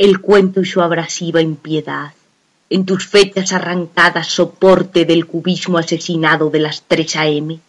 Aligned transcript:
El 0.00 0.22
cuento 0.22 0.62
y 0.62 0.64
su 0.64 0.80
abrasiva 0.80 1.42
impiedad, 1.42 2.14
en 2.70 2.86
tus 2.86 3.06
fechas 3.06 3.52
arrancadas 3.52 4.28
soporte 4.28 5.04
del 5.04 5.26
cubismo 5.26 5.76
asesinado 5.76 6.48
de 6.48 6.58
las 6.58 6.84
tres 6.88 7.16
AM, 7.16 7.60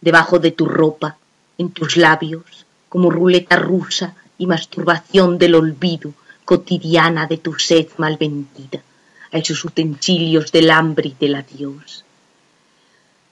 debajo 0.00 0.38
de 0.38 0.52
tu 0.52 0.64
ropa, 0.64 1.18
en 1.58 1.68
tus 1.68 1.98
labios, 1.98 2.64
como 2.88 3.10
ruleta 3.10 3.56
rusa 3.56 4.14
y 4.38 4.46
masturbación 4.46 5.36
del 5.36 5.54
olvido 5.54 6.14
cotidiana 6.46 7.26
de 7.26 7.36
tu 7.36 7.52
sed 7.58 7.88
mal 7.98 8.16
vendida, 8.16 8.80
a 9.30 9.36
esos 9.36 9.62
utensilios 9.62 10.52
del 10.52 10.70
hambre 10.70 11.10
y 11.10 11.16
del 11.20 11.34
adiós. 11.34 12.02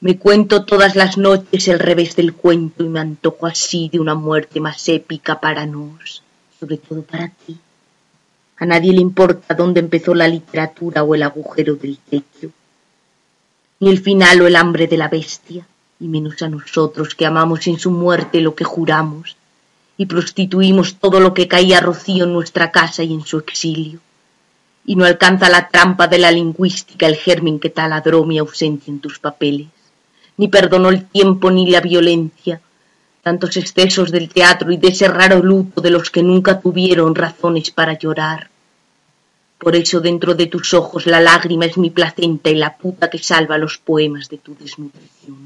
Me 0.02 0.18
cuento 0.18 0.66
todas 0.66 0.94
las 0.94 1.16
noches 1.16 1.68
el 1.68 1.78
revés 1.78 2.16
del 2.16 2.34
cuento 2.34 2.84
y 2.84 2.90
me 2.90 3.00
antojo 3.00 3.46
así 3.46 3.88
de 3.90 3.98
una 3.98 4.14
muerte 4.14 4.60
más 4.60 4.86
épica 4.90 5.40
para 5.40 5.64
nos, 5.64 6.22
sobre 6.58 6.76
todo 6.76 7.00
para 7.00 7.30
ti 7.30 7.58
a 8.60 8.66
nadie 8.66 8.92
le 8.92 9.00
importa 9.00 9.54
dónde 9.54 9.80
empezó 9.80 10.14
la 10.14 10.28
literatura 10.28 11.02
o 11.02 11.14
el 11.14 11.22
agujero 11.22 11.76
del 11.76 11.96
techo, 11.96 12.50
ni 13.80 13.88
el 13.88 14.00
final 14.00 14.42
o 14.42 14.46
el 14.46 14.54
hambre 14.54 14.86
de 14.86 14.98
la 14.98 15.08
bestia, 15.08 15.66
y 15.98 16.08
menos 16.08 16.42
a 16.42 16.48
nosotros 16.50 17.14
que 17.14 17.24
amamos 17.24 17.66
en 17.66 17.78
su 17.78 17.90
muerte 17.90 18.42
lo 18.42 18.54
que 18.54 18.64
juramos, 18.64 19.36
y 19.96 20.04
prostituimos 20.04 20.96
todo 20.96 21.20
lo 21.20 21.32
que 21.32 21.48
caía 21.48 21.80
rocío 21.80 22.24
en 22.24 22.34
nuestra 22.34 22.70
casa 22.70 23.02
y 23.02 23.14
en 23.14 23.24
su 23.24 23.38
exilio, 23.38 23.98
y 24.84 24.94
no 24.94 25.06
alcanza 25.06 25.48
la 25.48 25.68
trampa 25.68 26.06
de 26.06 26.18
la 26.18 26.30
lingüística 26.30 27.06
el 27.06 27.16
germen 27.16 27.60
que 27.60 27.70
taladró 27.70 28.26
mi 28.26 28.36
ausencia 28.38 28.90
en 28.90 29.00
tus 29.00 29.18
papeles, 29.18 29.68
ni 30.36 30.48
perdonó 30.48 30.90
el 30.90 31.06
tiempo 31.06 31.50
ni 31.50 31.70
la 31.70 31.80
violencia, 31.80 32.60
tantos 33.22 33.56
excesos 33.56 34.10
del 34.10 34.28
teatro 34.28 34.70
y 34.72 34.76
de 34.76 34.88
ese 34.88 35.08
raro 35.08 35.42
luto 35.42 35.80
de 35.80 35.90
los 35.90 36.10
que 36.10 36.22
nunca 36.22 36.60
tuvieron 36.60 37.14
razones 37.14 37.70
para 37.70 37.98
llorar. 37.98 38.48
Por 39.58 39.76
eso 39.76 40.00
dentro 40.00 40.34
de 40.34 40.46
tus 40.46 40.72
ojos 40.72 41.06
la 41.06 41.20
lágrima 41.20 41.66
es 41.66 41.76
mi 41.76 41.90
placenta 41.90 42.48
y 42.48 42.54
la 42.54 42.76
puta 42.76 43.10
que 43.10 43.18
salva 43.18 43.58
los 43.58 43.76
poemas 43.76 44.28
de 44.28 44.38
tu 44.38 44.54
desnutrición. 44.54 45.39